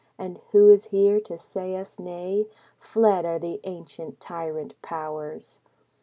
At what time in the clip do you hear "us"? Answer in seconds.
1.75-1.99